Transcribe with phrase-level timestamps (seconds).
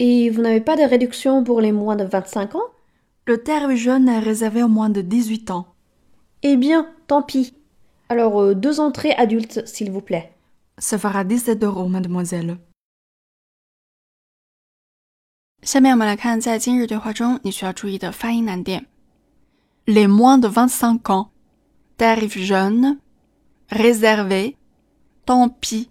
[0.00, 2.70] Et vous n'avez pas de réduction pour les moins de 25 ans
[3.26, 5.66] Le tarif jeune est réservé aux moins de 18 ans.
[6.42, 7.54] Eh bien, tant pis.
[8.08, 10.32] Alors, euh, deux entrées adultes, s'il vous plaît.
[10.78, 12.58] Ça fera 17 euros, mademoiselle.
[15.62, 18.86] 下面我们来看，在今日对话中你需要注意的发音难点。
[19.86, 21.30] Les moins de 25 ans,
[21.96, 22.98] tarif jeune,
[23.70, 24.54] réservé,
[25.24, 25.86] tant pis。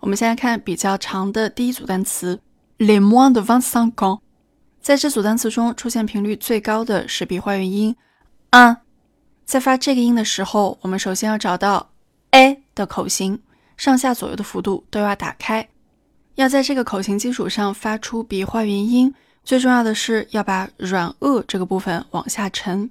[0.00, 2.40] 我们先来看比较长的第一组单词
[2.77, 4.19] le moins de 25 ans。
[4.81, 7.95] 在这组单词中出现频率最高的是鼻化元音
[8.49, 8.77] a。
[9.45, 11.91] 在发这个音的时候，我们首先要找到
[12.31, 13.39] a 的口型，
[13.77, 15.69] 上下左右的幅度都要打开。
[16.35, 19.13] 要在这个口型基础上发出鼻化元音，
[19.43, 22.89] 最重要的是要把软腭这个部分往下沉。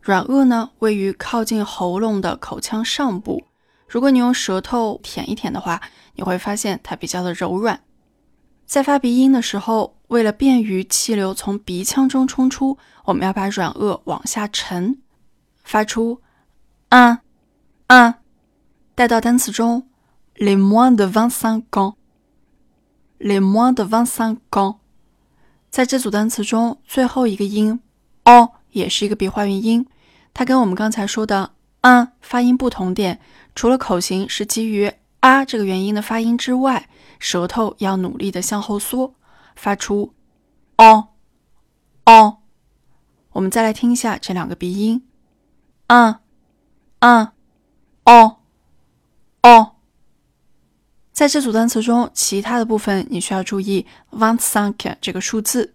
[0.00, 3.44] 软腭呢，位于靠近喉咙的口腔上部。
[3.88, 5.80] 如果你用舌头舔一舔的话，
[6.16, 7.80] 你会发现它比较的柔软。
[8.66, 14.98] 在发鼻音的时候，为了便于气流从鼻腔中冲出，我们要把软腭往下沉，
[15.62, 16.20] 发出
[16.88, 17.20] 啊
[17.86, 18.20] 啊。
[18.94, 19.88] 带到单词中
[20.36, 21.94] ，les moins de vingt-cinq ans。
[23.18, 24.76] les moins de vingt-cinq ans，
[25.70, 27.80] 在这组单词中，最后一个音
[28.24, 29.86] o 也是一个鼻化元音，
[30.34, 33.20] 它跟我们刚才说的 a 发音不同点，
[33.54, 34.92] 除了口型是基于
[35.24, 36.86] 啊这个元音的发音之外，
[37.18, 39.14] 舌头要努力的向后缩，
[39.56, 40.12] 发出
[40.76, 41.08] 哦
[42.04, 42.40] 哦。
[43.32, 45.02] 我们再来听一下这两个鼻音
[45.86, 46.16] 嗯
[46.98, 47.32] 嗯
[48.04, 48.36] 哦
[49.40, 49.76] 哦。
[51.10, 55.74] 在这组单词中，其他的部分你需要注意 vingt cinq 这个数字。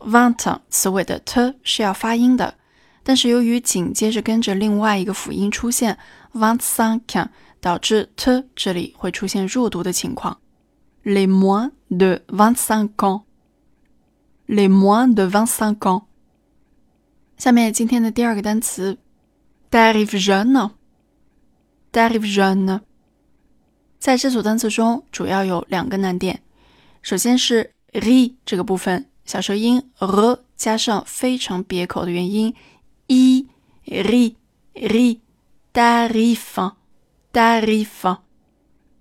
[0.00, 2.56] vingt 词尾的 t 是要发音的，
[3.04, 5.96] 但是由于紧接着跟着另外一个辅音出现
[6.32, 7.28] vingt cinq，
[7.60, 10.38] 导致 t 这里会出现弱读的情况。
[11.04, 16.04] les moins de vingt cinq ans，les moins de vingt cinq ans。
[17.36, 18.98] 下面今天的第二个单词
[19.70, 20.70] d a r i v jeune。
[21.90, 22.80] d a r i v jeune。
[23.98, 26.42] 在这组单词中，主要有两个难点。
[27.02, 32.54] 首先是 ri 这个部分，小舌音 r 加上非常别口的元音
[33.06, 33.46] i
[33.86, 34.34] ri
[37.38, 38.18] ri d'arrive d'arrive。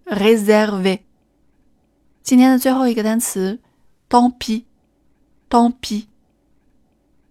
[0.06, 1.00] réserve.。
[2.22, 3.60] 今天的最后一个单词
[4.08, 6.06] ，tant pis，tant pis。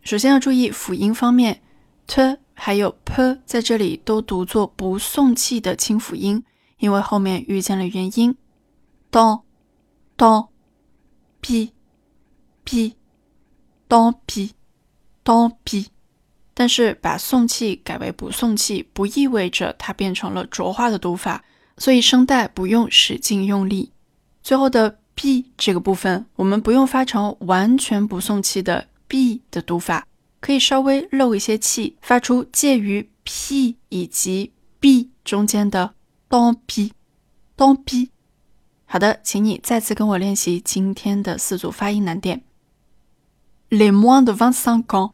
[0.02, 1.62] 首先要注意辅音方面
[2.08, 6.44] ，t 还有 p 在这里都读作不送气的清辅音，
[6.78, 8.36] 因为后面遇见了元音
[9.12, 10.50] ，tant，tant
[11.42, 15.88] pis，pis，tant pis，tant pis。
[16.60, 21.42] 但是把送气改为不送气，不意味着它变成了浊化的读法，
[21.78, 23.94] 所以声带不用使劲用力。
[24.44, 30.06] 最后的 b 这个部分，我们不用发成完全不送气的 b 的读法，
[30.42, 34.52] 可以稍微漏一些气，发出介于 p 以及
[34.82, 35.94] b 中间的
[36.28, 36.92] don p
[37.56, 38.10] don p。
[38.86, 42.42] 好的，请你再次跟我练习今天的四组发音难点。
[43.70, 45.12] Les moins de vingt-cinq ans.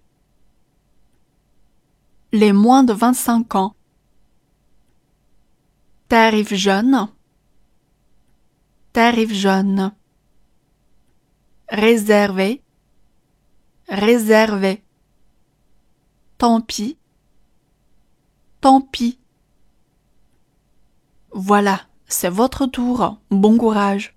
[2.42, 3.78] Les moins de vingt-cinq ans.
[6.10, 7.08] T'arrives jeune.
[8.92, 9.94] T'arrives jeune.
[11.70, 12.62] réservé,
[13.88, 14.84] réservé.
[16.38, 16.98] Tant pis,
[18.60, 19.18] tant pis.
[21.32, 23.18] Voilà, c'est votre tour.
[23.32, 24.14] Bon courage.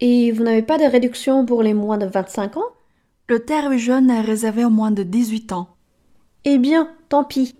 [0.00, 2.72] Et vous n'avez pas de réduction pour les moins de 25 ans?
[3.26, 5.68] Le terme jeune est réservé aux moins de 18 ans.
[6.44, 7.56] Eh bien, tant pis.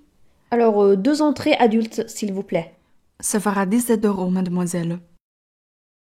[0.51, 2.75] Alors, euh, deux entrées adultes, s'il vous plaît.
[3.21, 4.99] Ça fera 17 euros, mademoiselle.